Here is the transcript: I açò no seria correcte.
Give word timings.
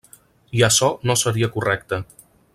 I 0.59 0.63
açò 0.67 0.89
no 1.11 1.17
seria 1.25 1.51
correcte. 1.59 2.05